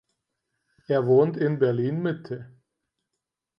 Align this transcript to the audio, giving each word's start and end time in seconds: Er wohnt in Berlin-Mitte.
Er 0.87 1.05
wohnt 1.05 1.37
in 1.37 1.59
Berlin-Mitte. 1.59 2.51